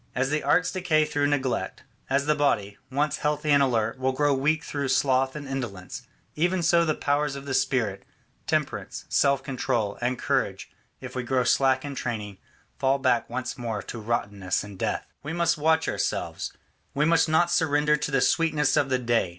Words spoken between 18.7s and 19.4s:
of the day.